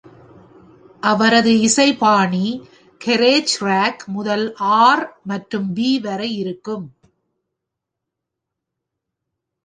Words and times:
அவரது 1.03 1.51
இசை 1.59 1.93
பாணி 1.93 2.45
கேரேஜ் 3.01 3.53
ராக் 3.59 4.03
முதல் 4.07 4.45
R 4.87 4.97
மற்றும் 5.23 5.67
B 5.75 6.01
வரை 6.01 6.29
இருக்கும். 6.35 6.87